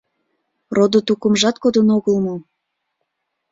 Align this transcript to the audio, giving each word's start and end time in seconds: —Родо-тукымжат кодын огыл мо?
—Родо-тукымжат 0.75 1.55
кодын 1.63 1.87
огыл 1.97 2.15
мо? 2.25 2.35